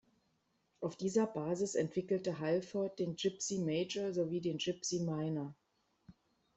Auf 0.79 0.97
dieser 0.97 1.27
Basis 1.27 1.75
entwickelte 1.75 2.39
Halford 2.39 2.97
den 2.97 3.15
Gipsy 3.17 3.59
Major 3.59 4.11
sowie 4.13 4.41
den 4.41 4.57
Gipsy 4.57 5.01
Minor. 5.01 5.53